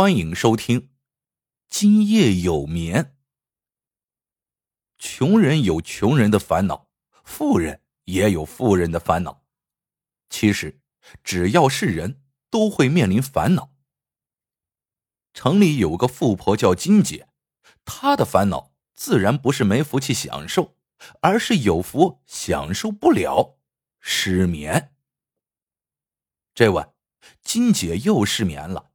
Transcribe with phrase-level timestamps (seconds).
[0.00, 0.80] 欢迎收听
[1.68, 3.04] 《今夜有眠》。
[4.96, 6.88] 穷人有穷人的烦恼，
[7.22, 9.44] 富人也有富人的烦恼。
[10.30, 10.80] 其实，
[11.22, 13.74] 只要是人都会面临烦恼。
[15.34, 17.28] 城里有个富婆叫金姐，
[17.84, 20.78] 她的烦恼自然不是没福气享受，
[21.20, 23.58] 而是有福享受不了，
[24.00, 24.94] 失眠。
[26.54, 26.94] 这晚，
[27.42, 28.89] 金姐又失眠了。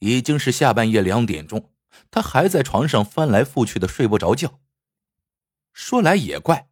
[0.00, 1.70] 已经是下半夜两点钟，
[2.10, 4.60] 他还在床上翻来覆去的睡不着觉。
[5.72, 6.68] 说来也怪，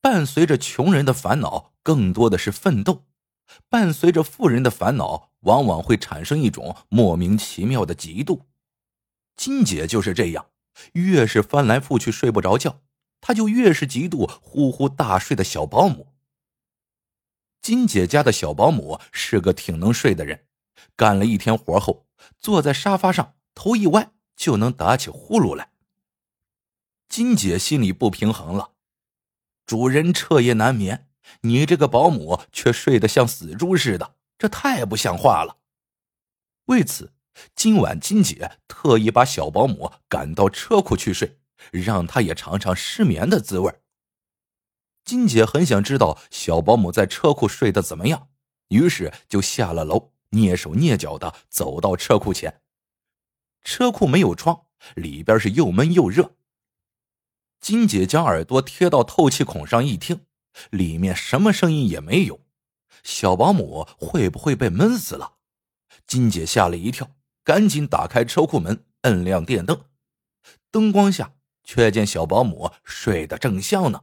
[0.00, 3.04] 伴随着穷人的烦恼，更多的是奋斗；
[3.68, 8.42] 伴随着富人的烦恼，往往会产生一种莫名其妙的嫉妒。
[9.36, 10.46] 金姐就是这样，
[10.94, 12.80] 越是翻来覆去睡不着觉，
[13.20, 16.14] 她就越是嫉妒呼呼大睡的小保姆。
[17.62, 20.46] 金姐家的小保姆是个挺能睡的人，
[20.96, 22.07] 干了一天活后。
[22.38, 25.70] 坐在沙发上，头一歪就能打起呼噜来。
[27.08, 28.72] 金姐心里不平衡了，
[29.66, 31.08] 主人彻夜难眠，
[31.40, 35.56] 你这个保姆却睡得像死猪似的，这太不像话了。
[36.66, 37.14] 为此，
[37.54, 41.38] 今晚金姐特意把小保姆赶到车库去睡，
[41.70, 43.74] 让她也尝尝失眠的滋味。
[45.04, 48.28] 金姐很想知道小保姆在车库睡得怎么样，
[48.68, 50.12] 于是就下了楼。
[50.30, 52.60] 蹑手蹑脚的走到车库前，
[53.62, 56.34] 车库没有窗，里边是又闷又热。
[57.60, 60.20] 金姐将耳朵贴到透气孔上一听，
[60.70, 62.40] 里面什么声音也没有。
[63.02, 65.34] 小保姆会不会被闷死了？
[66.06, 67.10] 金姐吓了一跳，
[67.42, 69.84] 赶紧打开车库门，摁亮电灯。
[70.70, 71.32] 灯光下，
[71.64, 74.02] 却见小保姆睡得正香呢，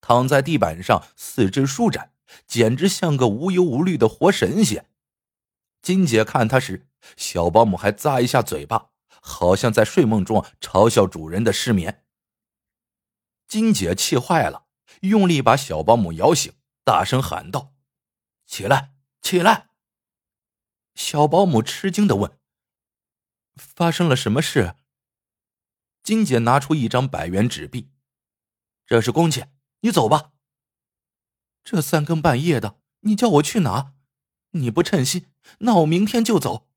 [0.00, 2.12] 躺在地板上，四肢舒展，
[2.46, 4.86] 简直像个无忧无虑的活神仙。
[5.82, 12.06] 金姐看他时，小保姆还咂一下嘴巴，好像在睡梦中嘲笑主人的失眠。
[13.48, 14.66] 金姐气坏了，
[15.00, 17.74] 用力把小保姆摇醒，大声喊道
[18.46, 19.68] ：“起来，起来！”
[20.94, 22.38] 小保姆吃惊的问
[23.56, 24.76] ：“发生了什么事？”
[26.04, 27.90] 金姐拿出一张百元纸币
[28.86, 30.32] ：“这是工钱，你走吧。”
[31.64, 33.94] 这三更半夜的，你叫我去哪？
[34.52, 35.26] 你不称心，
[35.58, 36.68] 那我明天就走。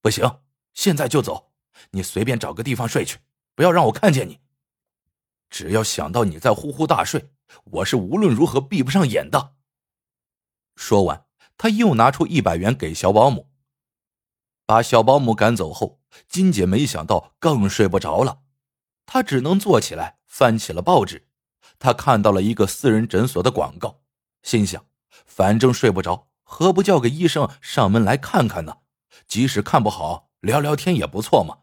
[0.00, 0.40] 不行，
[0.72, 1.52] 现在就走。
[1.90, 3.18] 你随便找个地方睡去，
[3.54, 4.40] 不要让我看见你。
[5.50, 7.30] 只要想到你在呼呼大睡，
[7.64, 9.54] 我是无论如何闭不上眼的。
[10.74, 13.50] 说完，他又拿出一百元给小保姆。
[14.64, 18.42] 把小保姆赶走后，金姐没想到更睡不着了，
[19.06, 21.28] 她只能坐起来翻起了报纸。
[21.78, 24.00] 她看到了一个私人诊所的广告，
[24.42, 24.84] 心想：
[25.24, 26.28] 反正睡不着。
[26.48, 28.78] 何不叫个医生上门来看看呢？
[29.26, 31.58] 即使看不好，聊聊天也不错嘛。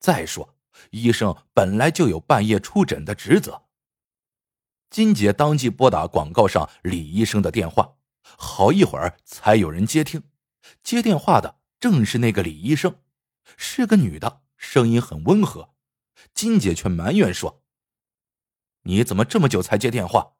[0.00, 0.56] 再说，
[0.90, 3.62] 医生本来就有半夜出诊的职责。
[4.90, 7.94] 金姐当即拨打广告上李医生的电话，
[8.36, 10.24] 好一会儿才有人接听。
[10.82, 12.96] 接电话的正是那个李医生，
[13.56, 15.72] 是个女的，声音很温和。
[16.34, 17.62] 金姐却埋怨说
[18.82, 20.32] ：“你怎么这么久才接电话？”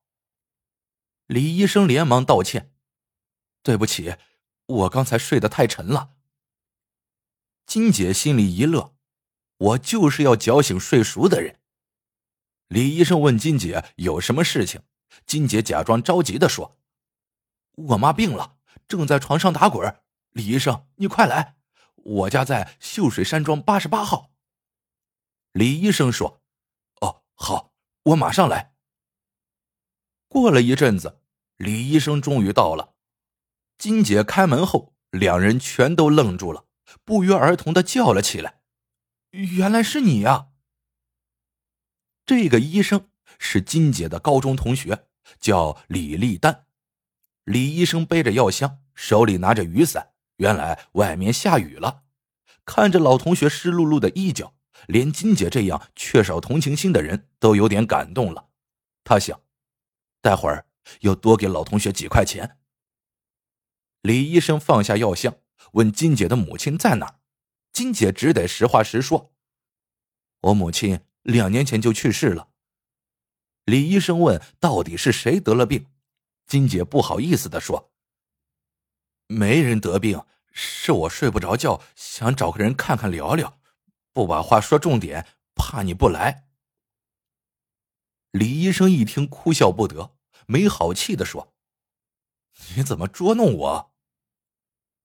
[1.28, 2.69] 李医生连忙道歉。
[3.62, 4.16] 对不起，
[4.66, 6.14] 我刚才睡得太沉了。
[7.66, 8.96] 金姐心里一乐，
[9.58, 11.60] 我就是要搅醒睡熟的人。
[12.68, 14.82] 李医生问金姐有什么事情，
[15.26, 16.78] 金姐假装着急的说
[17.74, 20.02] ：“我妈病了，正在床上打滚。
[20.30, 21.56] 李医生，你快来，
[21.94, 24.30] 我家在秀水山庄八十八号。”
[25.52, 26.42] 李医生说
[27.02, 27.72] ：“哦，好，
[28.04, 28.74] 我马上来。”
[30.28, 31.20] 过了一阵子，
[31.56, 32.94] 李医生终于到了。
[33.80, 36.66] 金姐开门后，两人全都愣住了，
[37.02, 38.60] 不约而同的叫了起来
[39.32, 40.48] ：“原来是你呀！”
[42.26, 43.08] 这个医生
[43.38, 45.06] 是金姐的高中同学，
[45.38, 46.66] 叫李立丹。
[47.44, 50.10] 李医生背着药箱，手里拿着雨伞。
[50.36, 52.02] 原来外面下雨了，
[52.66, 54.52] 看着老同学湿漉漉的衣角，
[54.88, 58.50] 连金姐这样缺少同情心的人都有点感动了。
[59.04, 59.40] 他想，
[60.20, 60.66] 待会儿
[61.00, 62.58] 要多给老同学几块钱。
[64.02, 65.36] 李医生放下药箱，
[65.72, 67.20] 问金姐的母亲在哪儿。
[67.72, 69.34] 金姐只得实话实说
[70.40, 72.48] ：“我母亲两年前就去世了。”
[73.66, 75.86] 李医生问：“到底是谁得了病？”
[76.48, 77.92] 金姐不好意思的说
[79.28, 83.60] ：“没人得病，是我睡不着觉，想找个人看看聊聊，
[84.14, 86.48] 不把话说重点，怕你不来。”
[88.32, 90.16] 李医生一听，哭笑不得，
[90.46, 91.54] 没好气的说
[92.74, 93.89] ：“你怎么捉弄我？”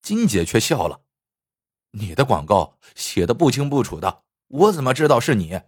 [0.05, 1.01] 金姐却笑了
[1.97, 5.61] ：“你的广告写的不清不楚的，我怎么知道是你？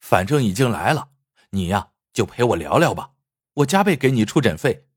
[0.00, 1.10] 反正已经来了，
[1.50, 3.12] 你呀就陪我聊聊吧，
[3.56, 4.88] 我加倍给你出诊费。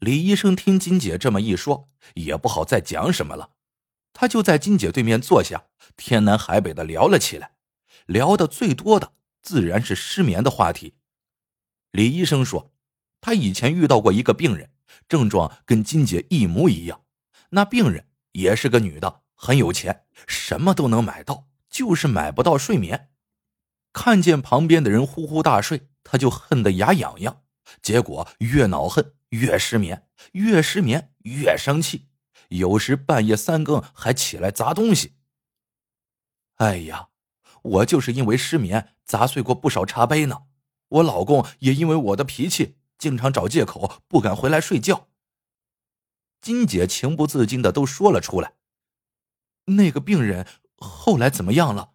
[0.00, 3.52] 李医生听金姐这么一说，也不好再讲什么了，
[4.12, 7.54] 他就在金姐对面坐下，天南海北的聊了起来，
[8.04, 10.96] 聊的最多的自然是失眠的话题。
[11.92, 12.70] 李医生说，
[13.22, 14.71] 他以前遇到过一个病人，
[15.12, 17.02] 症状跟金姐一模一样，
[17.50, 18.06] 那病人。
[18.32, 23.10] 也是个女的，很有钱，什么都能买到，就是买不到睡眠。
[23.92, 27.42] 看见旁边的人呼呼大睡，他就恨得牙痒痒。
[27.82, 32.08] 结果越恼恨越失眠，越失眠越生气，
[32.48, 35.16] 有时半夜三更还起来砸东西。
[36.54, 37.08] 哎呀，
[37.60, 40.44] 我就是因为失眠砸碎过不少茶杯呢。
[40.88, 45.08] 我老公也因为我的脾气，经常找借口不敢回来睡觉。
[46.40, 48.54] 金姐情不自禁的都说了出来。
[49.64, 50.46] 那个病人
[50.76, 51.94] 后来怎么样了？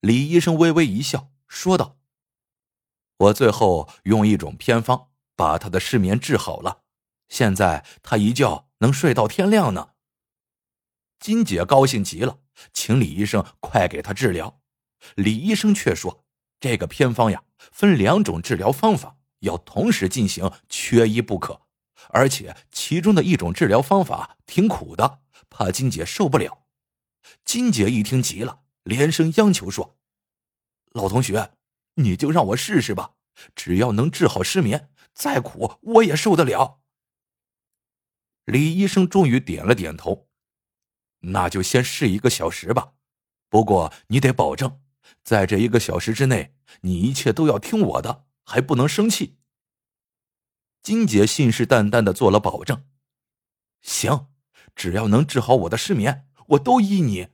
[0.00, 2.00] 李医生微微一笑，说道
[3.18, 6.82] ：“我最后用一种偏方把他的失眠治好了，
[7.28, 9.92] 现在他一觉能睡到天亮呢。”
[11.20, 12.40] 金姐高兴极了，
[12.72, 14.60] 请李医生快给他治疗。
[15.14, 16.24] 李医生却说
[16.58, 21.62] ：“这个偏方呀，分两种治疗方法，要同时进行，缺一不可。”
[22.12, 25.20] 而且其中的一种治疗方法挺苦的，
[25.50, 26.64] 怕金姐受不了。
[27.44, 29.98] 金姐一听急了，连声央求说
[30.92, 31.52] ：“老同学，
[31.96, 33.16] 你就让我试试吧，
[33.54, 36.80] 只要能治好失眠，再苦我也受得了。”
[38.46, 40.26] 李医生终于点了点头
[41.20, 42.94] ：“那就先试一个小时吧，
[43.50, 44.80] 不过你得保证，
[45.22, 49.38] 在这一个小时之内，你一切都要听我的，还不能生气。”
[50.82, 52.84] 金姐信誓旦旦的做了保证，
[53.80, 54.28] 行，
[54.74, 57.28] 只要能治好我的失眠，我都依你。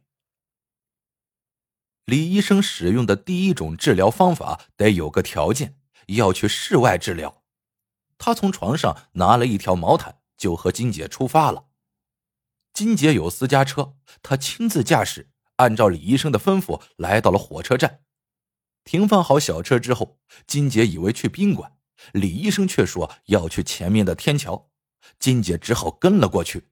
[2.05, 7.43] 李医生使用的第一种治疗方法得有个条件，要去室外治疗。
[8.19, 11.69] 他从床上拿了一条毛毯，就和金姐出发了。
[12.73, 18.05] 金姐有私家车，她亲自驾驶，按照李医生的吩咐来到了火车站。
[18.87, 21.77] 停放好小车之后，金姐以为去宾馆。
[22.13, 24.71] 李医生却说要去前面的天桥，
[25.19, 26.69] 金姐只好跟了过去。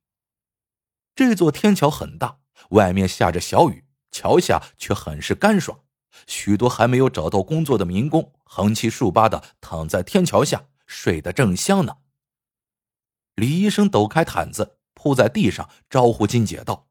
[1.16, 2.38] 这座天桥很大，
[2.70, 5.80] 外面下着小雨，桥下却很是干爽。
[6.28, 11.96] 许多还没有找到工作的民工横七竖八的躺在天桥下，睡得正香呢。
[13.34, 16.88] 李医生抖开毯子铺在地上，招呼金姐道：“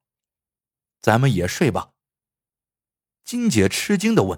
[0.99, 1.91] 咱们也睡吧。”
[3.23, 4.37] 金姐吃惊的问：“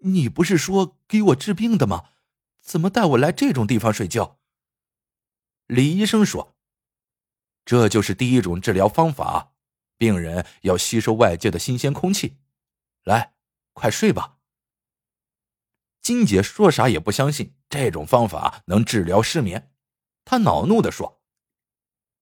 [0.00, 2.10] 你不是说给我治病的吗？”
[2.60, 4.38] 怎么带我来这种地方睡觉？
[5.66, 6.54] 李医生说
[7.64, 9.54] ：“这就是第一种治疗方法，
[9.96, 12.36] 病人要吸收外界的新鲜空气。
[13.02, 13.34] 来，
[13.72, 14.36] 快睡吧。”
[16.02, 19.72] 金姐说啥也不相信这种方法能治疗失眠，
[20.24, 21.22] 她恼怒的说：“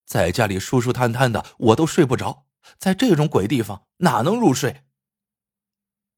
[0.06, 2.46] 在家里舒舒坦坦的，我都睡不着，
[2.78, 4.84] 在这种鬼地方哪能入睡？”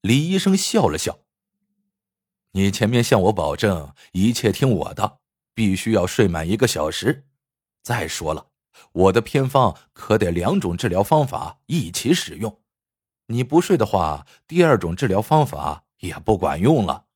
[0.02, 1.20] 李医生笑了笑。
[2.52, 5.20] 你前面向我保证一切听我的，
[5.54, 7.28] 必须要睡满一个小时。
[7.82, 8.48] 再说了，
[8.92, 12.60] 我的偏方可得两种治疗方法一起使用。
[13.26, 17.06] 你不睡的话，第二种治疗方法也不管用了。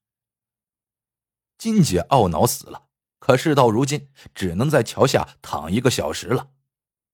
[1.57, 2.87] 金姐懊恼死了，
[3.19, 6.51] 可事到如今，只能在桥下躺一个小时了。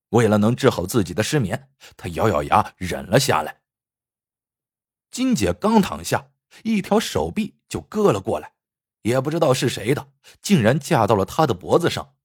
[0.10, 3.62] 为了能治好自己的失眠，她咬咬牙忍了下来。
[5.10, 6.28] 金姐刚躺下。
[6.64, 8.52] 一条手臂就割了过来，
[9.04, 10.12] 也不知道是谁的，
[10.42, 12.16] 竟然架到了他的脖子上。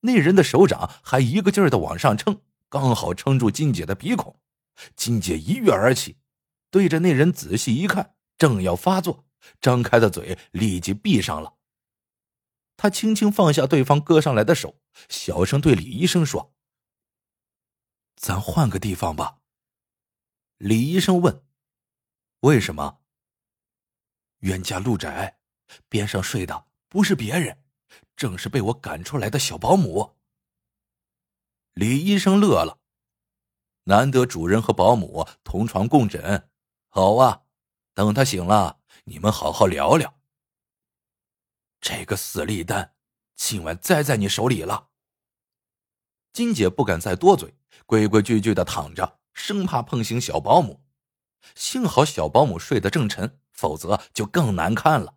[0.00, 4.40] 那人的手掌还一个劲儿的往上撑，刚好撑住金姐的鼻孔。
[4.94, 6.16] 金姐一跃而起，
[6.70, 9.26] 对着那人仔细一看，正要发作，
[9.60, 11.56] 张开的嘴立即闭上了。
[12.78, 16.54] 他轻轻放下对方割上来的手，小声对李医生说
[18.16, 19.40] ：“咱换个地方吧。”
[20.56, 21.42] 李医生问
[22.40, 23.00] ：“为什么？”
[24.46, 25.40] 冤家路窄，
[25.88, 27.64] 边上睡的不是别人，
[28.14, 30.16] 正是被我赶出来的小保姆。
[31.74, 32.78] 李医生乐了，
[33.84, 36.48] 难得主人和保姆同床共枕，
[36.88, 37.42] 好啊，
[37.92, 40.14] 等他醒了，你们好好聊聊。
[41.80, 42.94] 这个死利丹，
[43.34, 44.90] 今晚栽在你手里了。
[46.32, 50.84] 金姐不敢再多嘴，规规矩矩的躺着，生怕碰醒小保姆。
[51.56, 53.40] 幸好小保姆睡得正沉。
[53.56, 55.14] 否则就更难看了。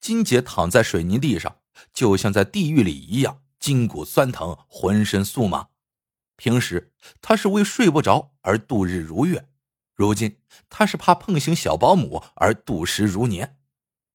[0.00, 1.58] 金姐躺在水泥地上，
[1.92, 5.68] 就像在地狱里一样，筋骨酸疼，浑身酥麻。
[6.36, 9.48] 平时她是为睡不着而度日如月，
[9.94, 13.58] 如今她是怕碰醒小保姆而度时如年。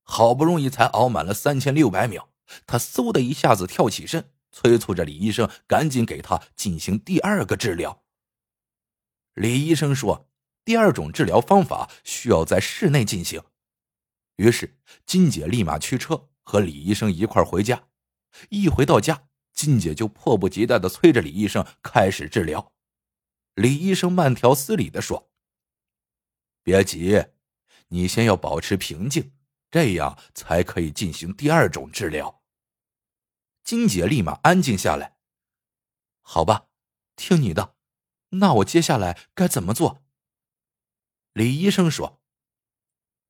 [0.04, 2.30] 好不容易才熬满了三千六百秒，
[2.66, 8.04] 他嗖的一下子跳起身，催促着李医生赶紧给她进行第二个治疗。
[9.34, 10.30] 李医生说
[10.68, 13.42] ：“第二种治疗方法需要在室内进行。”
[14.36, 17.88] 于是金姐立马驱车和李医生一块回家。
[18.50, 22.74] 一回到家，金姐就迫不及待的催着李医生开始治疗。
[23.56, 25.32] 李医生慢条斯理的说
[26.62, 27.28] ：“别急，
[27.88, 29.32] 你先要保持平静。”
[29.72, 32.42] 这样才可以进行第二种治疗。
[33.64, 35.18] 金姐立马安静下来。
[36.22, 36.68] 好吧，
[37.16, 37.76] 听你的。
[38.32, 40.04] 那我接下来该怎么做？
[41.38, 42.20] 李医生说：“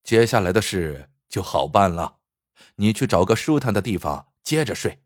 [0.02, 2.20] 接下来的事就好办了，
[2.76, 5.04] 你去找个舒坦的地方接着睡。”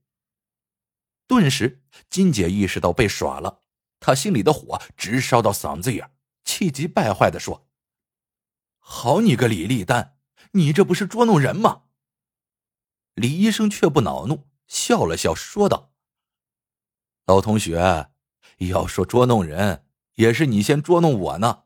[1.26, 1.82] 顿时，
[2.12, 3.62] 金姐意识到被耍了，
[4.00, 6.12] 她心里的火直烧到嗓子眼，
[6.46, 7.68] 气急败坏的说
[8.78, 10.20] ：“好你个李立丹！”
[10.54, 11.86] 你这不是捉弄人吗？
[13.16, 15.92] 李医生却不恼怒，笑了笑，说道
[17.26, 18.12] ：“老同学，
[18.58, 21.64] 要说捉弄人，也是你先捉弄我呢。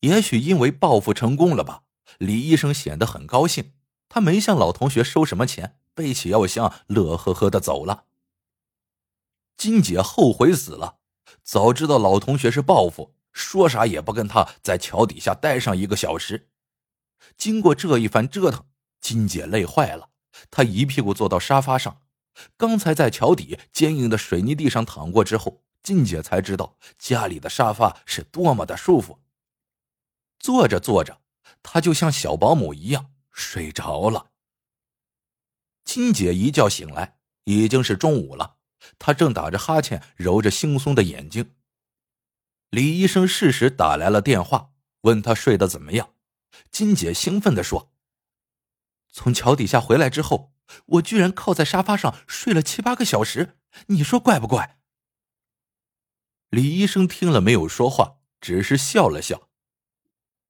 [0.00, 1.82] 也许因为报复成功了吧？”
[2.18, 3.72] 李医生显得很高兴，
[4.08, 8.04] 他没向老同学收什么钱，背起药箱，乐呵呵的走了。
[9.56, 10.98] 金姐后悔死了，
[11.42, 16.48] 早知道老同学是报复，说啥也不跟他在桥底下待上一个小时。
[17.36, 18.64] 经过这一番折腾，
[19.00, 20.10] 金姐累坏了，
[20.50, 22.02] 她一屁股坐到沙发上。
[22.56, 29.18] 刚才在桥底坚硬的水泥地上躺过之后，金姐才知道家里的沙发是多么的舒服。
[30.38, 31.20] 坐着坐着，
[31.62, 34.30] 她就像小保姆一样睡着了。
[35.84, 38.56] 金姐一觉醒来，已经是中午了，
[38.98, 41.54] 她正打着哈欠，揉着惺忪的眼睛。
[42.70, 46.14] 李医生适时打来了电话，问她睡得怎么样。
[46.70, 47.92] 金姐兴奋地说
[49.12, 50.52] ：“从桥底下回来之后，
[50.86, 54.78] 我居然靠在沙发上睡了七八个小时，你说怪不怪？”
[56.50, 59.48] 李医生听了没有说话，只是笑了笑。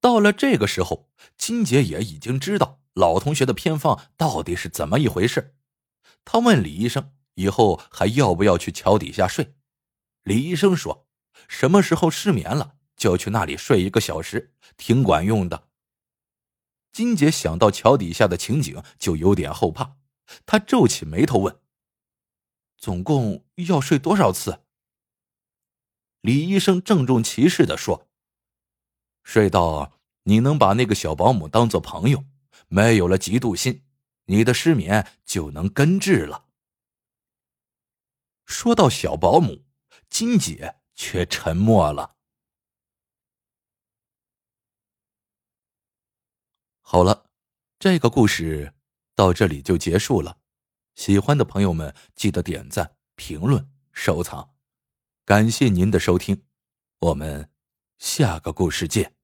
[0.06, 5.56] 到了这个时候，金姐也已经知道老同学的偏方到底是怎么一回事。
[6.24, 9.56] 他问李医生：“以后还要不要去桥底下睡？”
[10.22, 11.08] 李医生说
[11.48, 15.66] ：“什么时候失眠了，就去那里睡一个小时，挺管用的。”
[16.94, 19.96] 金姐想到桥底下的情景，就有点后怕。
[20.46, 21.58] 她皱起眉头问
[22.78, 24.60] ：“总共要睡多少次？”
[26.22, 28.05] 李医生郑重其事的说
[29.26, 32.24] ：“睡到你能把那个小保姆当做朋友，
[32.68, 33.84] 没有了嫉妒心，
[34.26, 36.46] 你的失眠就能根治了。”
[38.46, 39.64] 说到小保姆，
[40.08, 42.14] 金姐却沉默了。
[46.80, 47.28] 好了，
[47.80, 48.72] 这个故事
[49.16, 50.38] 到这里就结束了。
[50.94, 54.54] 喜欢的朋友们记得点赞、评论、收藏，
[55.24, 56.44] 感谢您的收听，
[57.00, 57.50] 我们
[57.98, 59.15] 下个故事见。